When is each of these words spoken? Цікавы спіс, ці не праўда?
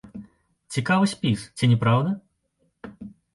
Цікавы 0.75 1.09
спіс, 1.11 1.39
ці 1.59 1.69
не 1.75 1.77
праўда? 1.85 2.17